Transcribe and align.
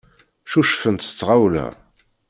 Ccucfent 0.45 1.05
s 1.07 1.09
tɣawla. 1.11 1.67